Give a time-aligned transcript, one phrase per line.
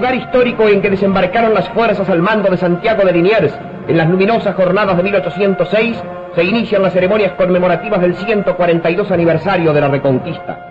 [0.00, 3.52] lugar histórico en que desembarcaron las fuerzas al mando de Santiago de Liniers
[3.86, 6.02] en las luminosas jornadas de 1806,
[6.34, 10.70] se inician las ceremonias conmemorativas del 142 aniversario de la Reconquista.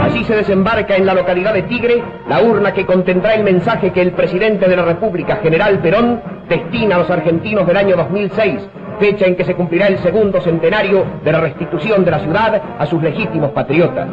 [0.00, 4.00] Así se desembarca en la localidad de Tigre la urna que contendrá el mensaje que
[4.00, 8.58] el presidente de la República, General Perón, destina a los argentinos del año 2006,
[8.98, 12.86] fecha en que se cumplirá el segundo centenario de la restitución de la ciudad a
[12.86, 14.08] sus legítimos patriotas.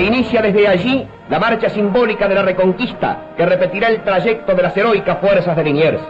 [0.00, 4.76] Inicia desde allí la marcha simbólica de la Reconquista, que repetirá el trayecto de las
[4.76, 6.00] heroicas fuerzas de Liniers.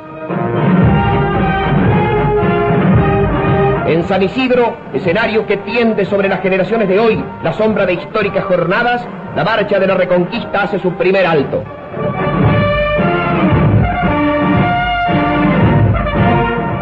[3.86, 8.44] En San Isidro, escenario que tiende sobre las generaciones de hoy la sombra de históricas
[8.44, 9.04] jornadas,
[9.34, 11.64] la marcha de la Reconquista hace su primer alto.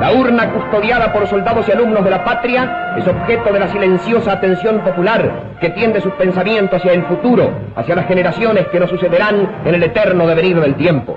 [0.09, 4.33] La urna custodiada por soldados y alumnos de la patria es objeto de la silenciosa
[4.33, 9.61] atención popular que tiende sus pensamientos hacia el futuro, hacia las generaciones que nos sucederán
[9.67, 11.15] en el eterno devenir del tiempo.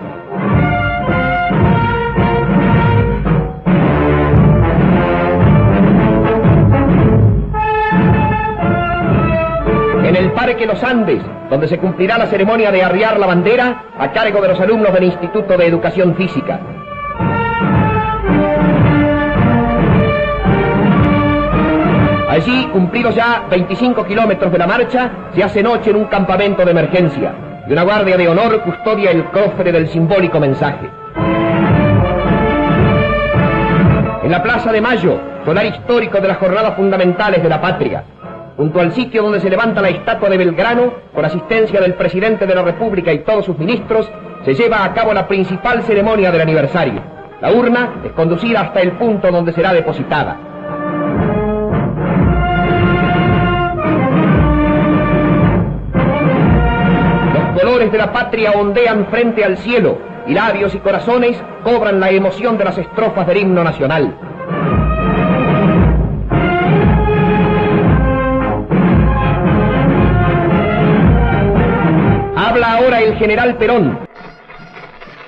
[10.04, 14.12] En el Parque Los Andes, donde se cumplirá la ceremonia de arriar la bandera a
[14.12, 16.60] cargo de los alumnos del Instituto de Educación Física.
[22.32, 26.72] Allí, cumplidos ya 25 kilómetros de la marcha, se hace noche en un campamento de
[26.72, 27.34] emergencia
[27.68, 30.90] y una guardia de honor custodia el cofre del simbólico mensaje.
[34.24, 38.06] En la Plaza de Mayo, solar histórico de las jornadas fundamentales de la patria,
[38.56, 42.56] junto al sitio donde se levanta la estatua de Belgrano, con asistencia del presidente de
[42.56, 44.10] la República y todos sus ministros,
[44.46, 47.02] se lleva a cabo la principal ceremonia del aniversario.
[47.42, 50.51] La urna es conducida hasta el punto donde será depositada.
[57.62, 62.58] Colores de la patria ondean frente al cielo y labios y corazones cobran la emoción
[62.58, 64.16] de las estrofas del himno nacional.
[72.36, 74.00] Habla ahora el general Perón.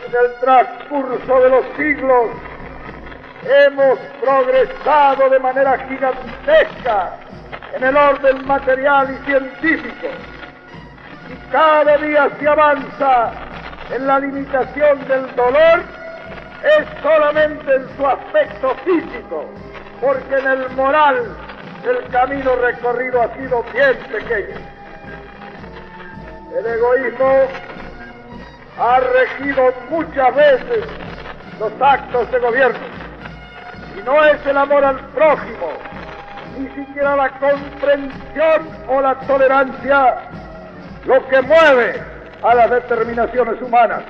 [0.08, 2.32] En el transcurso de los siglos
[3.68, 7.16] hemos progresado de manera gigantesca
[7.76, 10.08] en el orden material y científico
[11.54, 13.32] cada día se avanza
[13.92, 15.84] en la limitación del dolor
[16.64, 19.46] es solamente en su aspecto físico,
[20.02, 21.38] porque en el moral
[21.86, 24.56] el camino recorrido ha sido bien pequeño.
[26.58, 27.46] El egoísmo
[28.80, 30.86] ha regido muchas veces
[31.60, 32.88] los actos de gobierno
[33.96, 35.70] y no es el amor al prójimo,
[36.58, 40.32] ni siquiera la comprensión o la tolerancia
[41.06, 42.02] lo que mueve
[42.42, 44.04] a las determinaciones humanas.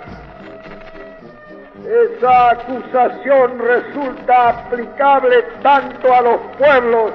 [1.86, 7.12] Esa acusación resulta aplicable tanto a los pueblos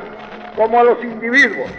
[0.57, 1.71] como a los individuos.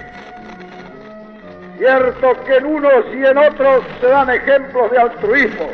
[1.77, 5.67] Cierto que en unos y en otros se dan ejemplos de altruismo,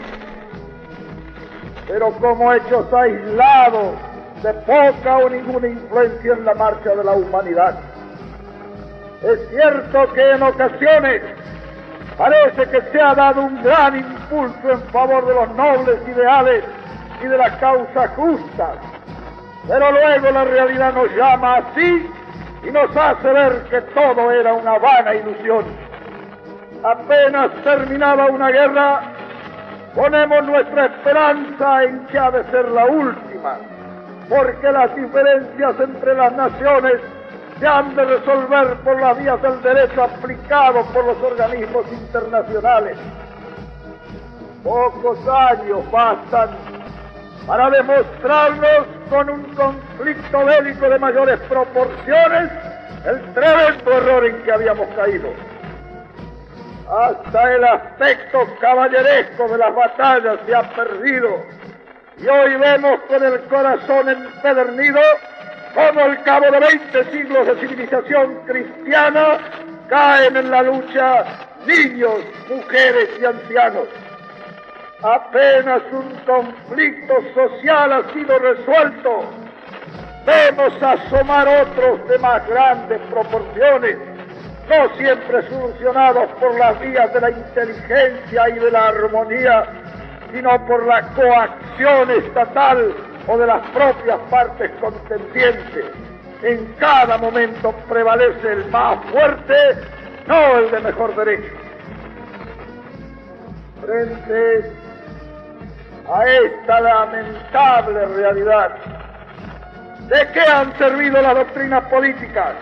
[1.88, 3.96] pero como hechos aislados
[4.44, 7.80] de poca o ninguna influencia en la marcha de la humanidad.
[9.24, 11.22] Es cierto que en ocasiones
[12.18, 16.64] parece que se ha dado un gran impulso en favor de los nobles ideales
[17.22, 18.78] y de las causas justas,
[19.68, 22.09] pero luego la realidad nos llama así
[22.64, 25.66] y nos hace ver que todo era una vana ilusión.
[26.84, 29.02] Apenas terminaba una guerra,
[29.94, 33.58] ponemos nuestra esperanza en que ha de ser la última,
[34.30, 37.02] porque las diferencias entre las naciones
[37.59, 42.97] se han de resolver por las vías del derecho aplicado por los organismos internacionales.
[44.63, 46.49] Pocos años bastan
[47.47, 52.52] para demostrarnos con un conflicto bélico de mayores proporciones
[53.05, 55.29] el tremendo error en que habíamos caído.
[56.90, 61.29] Hasta el aspecto caballeresco de las batallas se ha perdido
[62.17, 65.01] y hoy vemos con el corazón empedernido
[65.75, 69.37] cómo al cabo de 20 siglos de civilización cristiana
[69.89, 71.25] caen en la lucha
[71.67, 73.87] niños, mujeres y ancianos.
[75.03, 79.29] Apenas un conflicto social ha sido resuelto.
[80.25, 83.97] Vemos asomar otros de más grandes proporciones,
[84.67, 89.66] no siempre solucionados por las vías de la inteligencia y de la armonía,
[90.33, 92.95] sino por la coacción estatal
[93.27, 95.85] o de las propias partes contendientes.
[96.43, 99.55] En cada momento prevalece el más fuerte
[100.27, 101.53] no el de mejor derecho.
[103.81, 104.72] Frente
[106.11, 108.72] a esta lamentable realidad,
[110.07, 112.53] ¿de qué han servido las doctrinas políticas,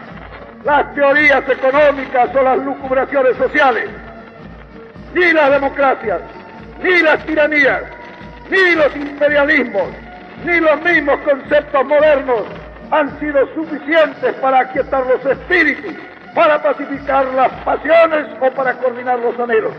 [0.63, 3.89] las teorías económicas o las lucubraciones sociales?
[5.13, 6.21] Ni las democracias,
[6.81, 7.83] ni las tiranías,
[8.49, 9.89] ni los imperialismos,
[10.45, 12.43] ni los mismos conceptos modernos
[12.91, 15.93] han sido suficientes para aquietar los espíritus,
[16.35, 19.73] para pacificar las pasiones o para coordinar los anhelos.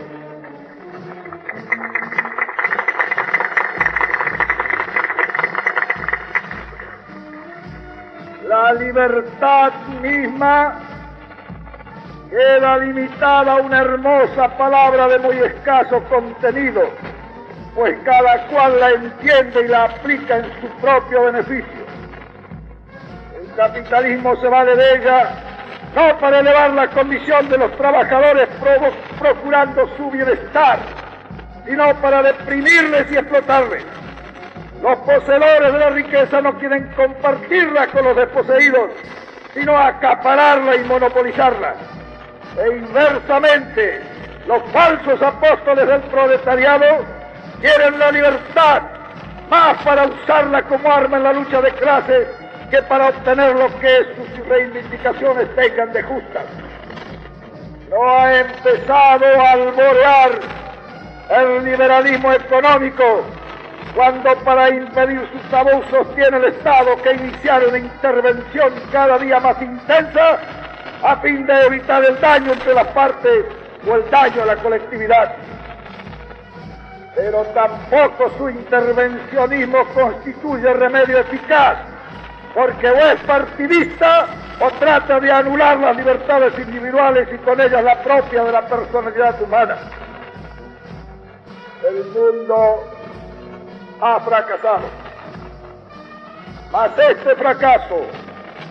[8.47, 10.79] La libertad misma
[12.29, 16.91] queda limitada a una hermosa palabra de muy escaso contenido,
[17.75, 21.85] pues cada cual la entiende y la aplica en su propio beneficio.
[23.37, 25.29] El capitalismo se vale de ella
[25.93, 28.49] no para elevar la condición de los trabajadores
[29.19, 30.79] procurando su bienestar,
[31.65, 33.83] sino para deprimirles y explotarles.
[34.81, 38.91] Los poseedores de la riqueza no quieren compartirla con los desposeídos,
[39.53, 41.75] sino acapararla y monopolizarla.
[42.57, 44.01] E inversamente,
[44.47, 47.05] los falsos apóstoles del proletariado
[47.61, 48.81] quieren la libertad
[49.49, 52.27] más para usarla como arma en la lucha de clases
[52.69, 56.45] que para obtener lo que sus reivindicaciones tengan de justas.
[57.89, 60.39] No ha empezado a alborear
[61.29, 63.23] el liberalismo económico
[63.95, 69.61] cuando para impedir sus abusos tiene el Estado que iniciar una intervención cada día más
[69.61, 70.39] intensa
[71.03, 73.45] a fin de evitar el daño entre las partes
[73.87, 75.35] o el daño a la colectividad.
[77.15, 81.77] Pero tampoco su intervencionismo constituye remedio eficaz,
[82.53, 84.27] porque o es partidista
[84.59, 89.41] o trata de anular las libertades individuales y con ellas la propia de la personalidad
[89.41, 89.77] humana.
[91.87, 92.83] El mundo
[94.01, 94.89] ha fracasado.
[96.71, 98.07] Mas este fracaso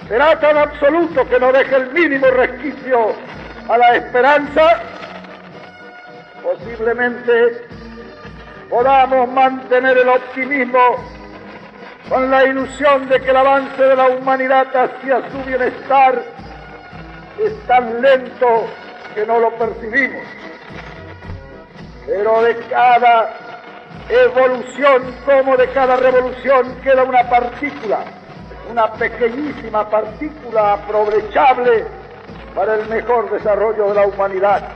[0.08, 3.14] será tan absoluto que no deje el mínimo resquicio
[3.68, 4.80] a la esperanza,
[6.42, 7.66] posiblemente
[8.68, 10.80] podamos mantener el optimismo
[12.08, 16.22] con la ilusión de que el avance de la humanidad hacia su bienestar
[17.38, 18.66] es tan lento
[19.14, 20.22] que no lo percibimos.
[22.06, 23.34] Pero de cada
[24.08, 28.04] evolución como de cada revolución queda una partícula
[28.70, 31.86] una pequeñísima partícula aprovechable
[32.54, 34.68] para el mejor desarrollo de la humanidad.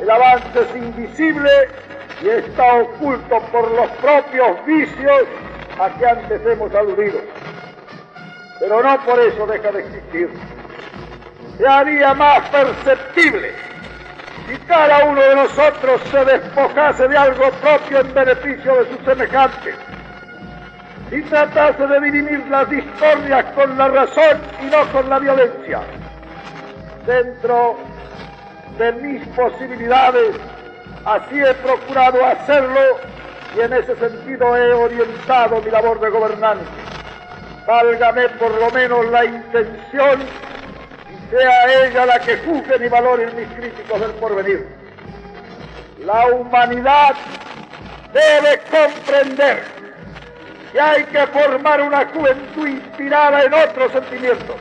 [0.00, 1.50] El avance es invisible
[2.22, 5.22] y está oculto por los propios vicios
[5.78, 7.20] a que antes hemos aludido.
[8.60, 10.30] Pero no por eso deja de existir.
[11.58, 13.52] Se haría más perceptible
[14.48, 19.74] si cada uno de nosotros se despojase de algo propio en beneficio de sus semejantes
[21.10, 25.80] y tratase de dirimir las discordias con la razón y no con la violencia.
[27.06, 27.76] Dentro
[28.78, 30.36] de mis posibilidades,
[31.04, 32.80] así he procurado hacerlo
[33.56, 36.64] y en ese sentido he orientado mi labor de gobernante.
[37.66, 43.48] Válgame por lo menos la intención y sea ella la que juzgue y valore mis
[43.48, 44.68] críticos del porvenir.
[46.04, 47.14] La humanidad
[48.12, 49.62] debe comprender
[50.72, 54.56] que hay que formar una juventud inspirada en otros sentimientos,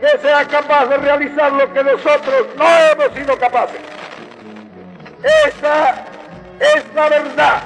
[0.00, 3.80] que sea capaz de realizar lo que nosotros no hemos sido capaces.
[5.22, 6.04] Esa
[6.60, 7.62] es la verdad,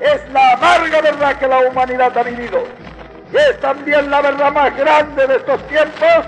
[0.00, 2.64] es la amarga verdad que la humanidad ha vivido.
[3.32, 6.26] Y es también la verdad más grande de estos tiempos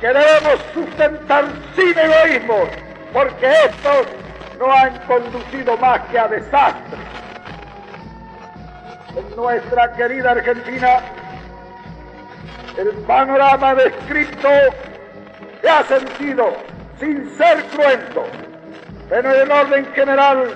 [0.00, 1.44] que debemos sustentar
[1.76, 2.68] sin egoísmo,
[3.12, 4.06] porque estos
[4.58, 7.14] no han conducido más que a desastres
[9.16, 11.00] en nuestra querida Argentina,
[12.76, 14.48] el panorama descrito
[15.60, 16.52] se ha sentido
[16.98, 18.26] sin ser cruento,
[19.08, 20.48] pero en el orden general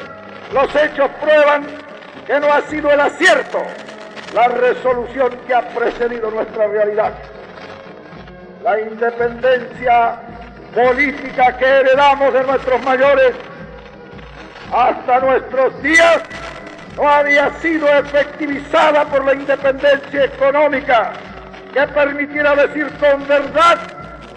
[0.52, 1.66] los hechos prueban
[2.26, 3.62] que no ha sido el acierto
[4.34, 7.12] la resolución que ha precedido nuestra realidad.
[8.62, 10.16] La independencia
[10.74, 13.34] política que heredamos de nuestros mayores
[14.72, 16.22] hasta nuestros días
[16.96, 21.12] no había sido efectivizada por la independencia económica
[21.72, 23.78] que permitiera decir con verdad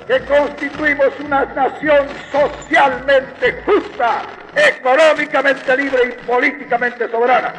[0.07, 4.23] que constituimos una nación socialmente justa,
[4.55, 7.53] económicamente libre y políticamente soberana.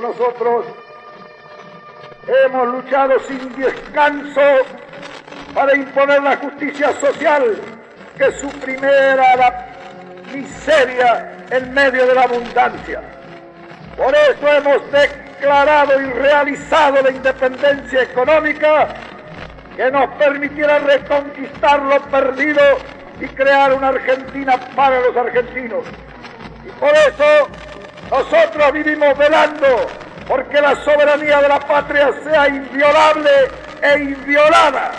[0.00, 0.66] nosotros
[2.26, 4.40] hemos luchado sin descanso
[5.54, 7.56] para imponer la justicia social
[8.16, 9.66] que suprimiera la
[10.32, 13.02] miseria en medio de la abundancia.
[13.96, 18.88] Por eso hemos declarado y realizado la independencia económica
[19.76, 22.62] que nos permitiera reconquistar lo perdido
[23.20, 25.84] y crear una Argentina para los argentinos.
[26.64, 27.48] Y por eso
[28.10, 29.86] nosotros vivimos velando
[30.26, 33.30] porque la soberanía de la patria sea inviolable
[33.82, 34.92] e inviolada,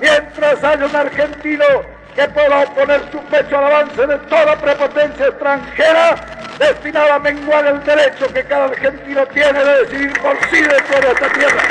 [0.00, 6.14] mientras haya un argentino que pueda oponer su pecho al avance de toda prepotencia extranjera
[6.58, 11.12] destinada a menguar el derecho que cada argentino tiene de decidir por sí dentro de
[11.12, 11.62] esta tierra.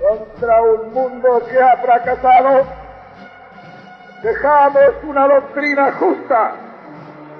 [0.00, 2.66] Contra un mundo que ha fracasado,
[4.22, 6.52] dejamos una doctrina justa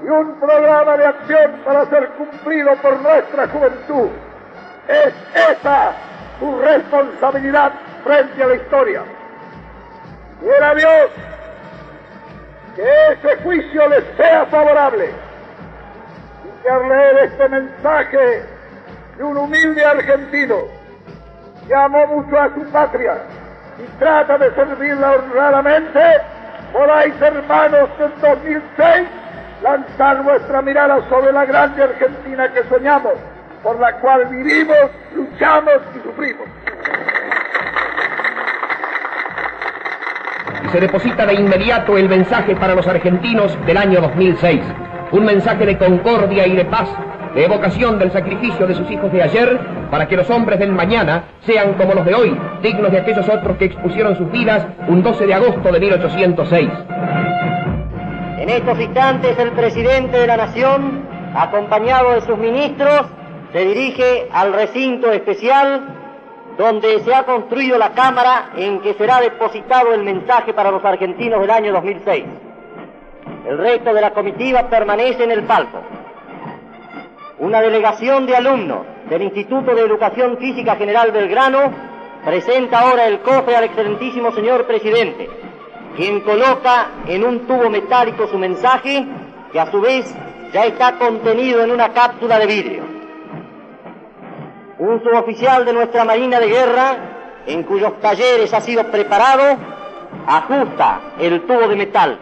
[0.05, 4.11] y un programa de acción para ser cumplido por nuestra juventud.
[4.89, 6.10] Es esa
[6.41, 9.03] su responsabilidad frente a la historia.
[10.41, 11.11] Quiera Dios
[12.75, 15.11] que ese juicio les sea favorable
[16.45, 18.43] y que al leer este mensaje
[19.19, 20.57] de un humilde argentino
[21.69, 23.19] que amó mucho a su patria
[23.79, 26.01] y trata de servirla honradamente,
[26.73, 29.09] podáis hermanos en 2006
[29.63, 33.15] lanzar nuestra mirada sobre la grande Argentina que soñamos
[33.63, 36.47] por la cual vivimos, luchamos y sufrimos.
[40.65, 44.61] Y se deposita de inmediato el mensaje para los argentinos del año 2006.
[45.13, 46.89] Un mensaje de concordia y de paz,
[47.35, 49.59] de evocación del sacrificio de sus hijos de ayer,
[49.91, 53.57] para que los hombres del mañana sean como los de hoy, dignos de aquellos otros
[53.57, 56.71] que expusieron sus vidas un 12 de agosto de 1806.
[58.39, 61.03] En estos instantes el presidente de la Nación,
[61.35, 63.07] acompañado de sus ministros,
[63.53, 65.83] se dirige al recinto especial
[66.57, 71.41] donde se ha construido la cámara en que será depositado el mensaje para los argentinos
[71.41, 72.25] del año 2006.
[73.49, 75.79] El resto de la comitiva permanece en el palco.
[77.39, 81.73] Una delegación de alumnos del Instituto de Educación Física General Belgrano
[82.25, 85.29] presenta ahora el cofre al excelentísimo señor presidente,
[85.97, 89.07] quien coloca en un tubo metálico su mensaje,
[89.51, 90.15] que a su vez
[90.53, 93.00] ya está contenido en una cápsula de vidrio
[94.81, 96.97] un suboficial de nuestra Marina de Guerra,
[97.47, 99.59] en cuyos talleres ha sido preparado,
[100.27, 102.19] ajusta el tubo de metal.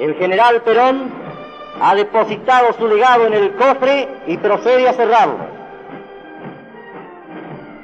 [0.00, 1.12] El general Perón
[1.80, 5.38] ha depositado su legado en el cofre y procede a cerrarlo.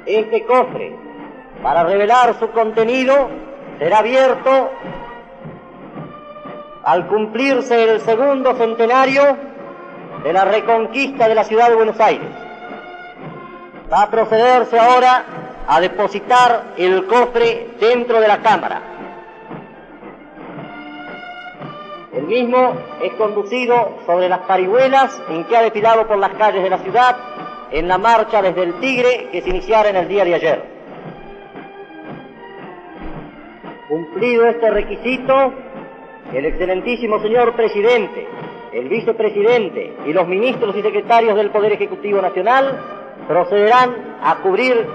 [0.05, 0.97] Este cofre,
[1.63, 3.29] para revelar su contenido,
[3.77, 4.69] será abierto
[6.83, 9.37] al cumplirse el segundo centenario
[10.23, 12.48] de la reconquista de la ciudad de Buenos Aires
[13.91, 15.25] va a procederse ahora
[15.67, 18.81] a depositar el cofre dentro de la cámara.
[22.13, 26.69] El mismo es conducido sobre las parihuelas en que ha desfilado por las calles de
[26.69, 27.17] la ciudad
[27.71, 30.63] en la marcha desde el Tigre que se iniciara en el día de ayer.
[33.87, 35.53] Cumplido este requisito,
[36.33, 38.27] el excelentísimo señor presidente,
[38.73, 42.98] el vicepresidente y los ministros y secretarios del Poder Ejecutivo Nacional
[43.29, 44.87] procederán a cubrir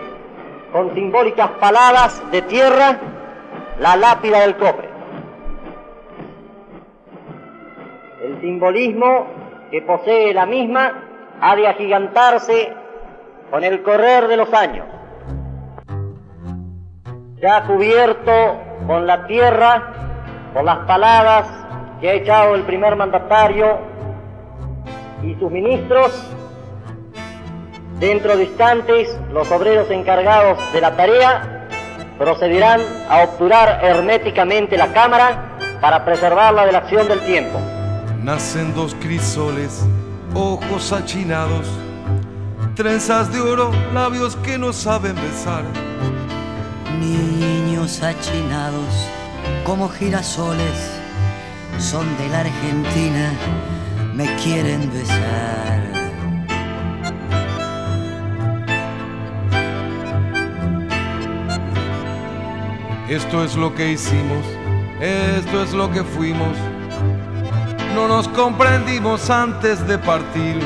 [0.72, 2.98] con simbólicas paladas de tierra
[3.78, 4.88] la lápida del cofre.
[8.24, 9.26] El simbolismo
[9.70, 11.04] que posee la misma
[11.40, 12.72] ha de agigantarse
[13.52, 14.88] con el correr de los años.
[17.40, 18.32] Ya cubierto
[18.88, 19.92] con la tierra,
[20.52, 21.46] por las paladas
[22.00, 23.78] que ha echado el primer mandatario
[25.22, 26.34] y sus ministros,
[27.98, 31.68] Dentro de instantes, los obreros encargados de la tarea
[32.18, 37.60] procederán a obturar herméticamente la cámara para preservarla de la acción del tiempo.
[38.22, 39.84] Nacen dos crisoles,
[40.34, 41.66] ojos achinados,
[42.74, 45.62] trenzas de oro, labios que no saben besar.
[46.98, 49.08] Niños achinados
[49.64, 50.90] como girasoles,
[51.78, 53.32] son de la Argentina,
[54.14, 55.83] me quieren besar.
[63.08, 64.46] Esto es lo que hicimos,
[64.98, 66.56] esto es lo que fuimos.
[67.94, 70.58] No nos comprendimos antes de partir.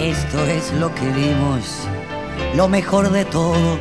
[0.00, 1.86] Esto es lo que vimos,
[2.56, 3.78] lo mejor de todo.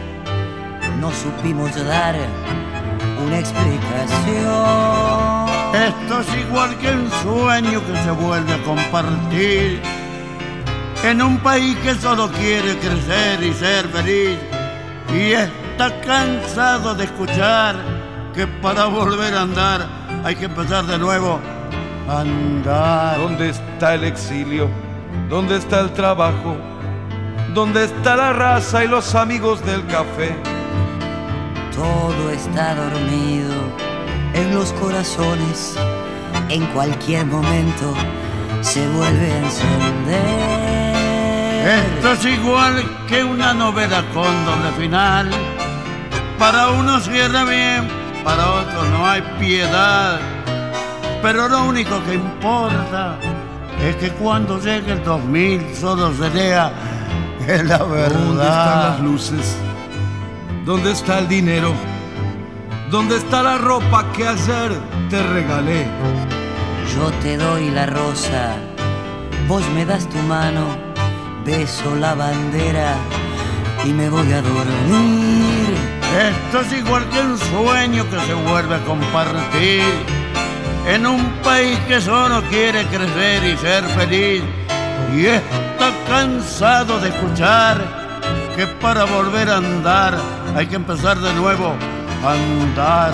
[0.99, 2.15] No supimos dar
[3.25, 4.53] una explicación.
[5.73, 9.81] Esto es igual que un sueño que se vuelve a compartir
[11.03, 14.37] en un país que solo quiere crecer y ser feliz
[15.11, 15.33] y
[15.73, 17.75] está cansado de escuchar
[18.35, 19.87] que para volver a andar
[20.23, 21.39] hay que empezar de nuevo
[22.07, 23.17] a andar.
[23.17, 24.69] ¿Dónde está el exilio?
[25.29, 26.55] ¿Dónde está el trabajo?
[27.55, 30.35] ¿Dónde está la raza y los amigos del café?
[31.75, 33.55] Todo está dormido
[34.35, 35.75] en los corazones.
[36.49, 37.95] En cualquier momento
[38.61, 40.93] se vuelve a encender.
[41.65, 45.31] Esto es igual que una novela con doble final.
[46.39, 47.87] Para unos cierra bien,
[48.23, 50.19] para otros no hay piedad.
[51.21, 53.17] Pero lo único que importa
[53.81, 56.71] es que cuando llegue el 2000 solo se lea
[57.47, 58.19] en la verdad.
[58.19, 59.57] ¿Dónde están las luces?
[60.65, 61.73] ¿Dónde está el dinero?
[62.89, 64.71] ¿Dónde está la ropa que ayer
[65.09, 65.87] te regalé?
[66.95, 68.55] Yo te doy la rosa,
[69.47, 70.65] vos me das tu mano,
[71.45, 72.95] beso la bandera
[73.83, 75.92] y me voy a dormir.
[76.13, 79.81] Esto es igual que un sueño que se vuelve a compartir
[80.85, 84.43] en un país que solo quiere crecer y ser feliz
[85.15, 87.81] y está cansado de escuchar
[88.55, 90.15] que para volver a andar
[90.55, 91.73] hay que empezar de nuevo
[92.23, 93.11] a andar.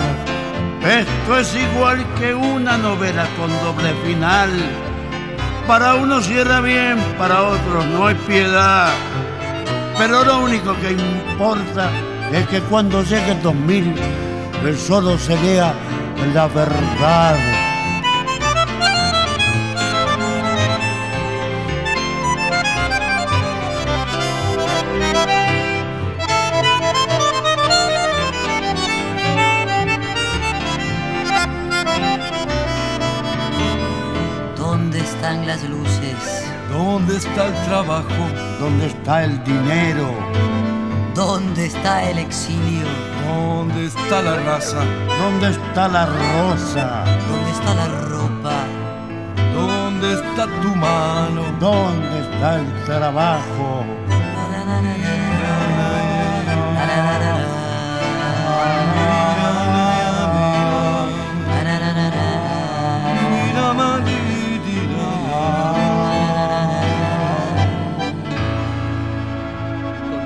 [0.82, 4.50] Esto es igual que una novela con doble final.
[5.66, 8.92] Para unos cierra bien, para otros no hay piedad.
[9.96, 11.90] Pero lo único que importa
[12.32, 13.94] es que cuando llegue el 2000,
[14.64, 15.74] el solo se lea
[16.34, 17.36] la verdad.
[34.56, 36.44] ¿Dónde están las luces?
[36.70, 38.06] ¿Dónde está el trabajo?
[38.60, 40.69] ¿Dónde está el dinero?
[41.20, 42.86] ¿Dónde está el exilio?
[43.28, 44.78] ¿Dónde está la raza?
[45.20, 47.04] ¿Dónde está la rosa?
[47.28, 48.64] ¿Dónde está la ropa?
[49.52, 51.42] ¿Dónde está tu mano?
[51.60, 53.84] ¿Dónde está el trabajo?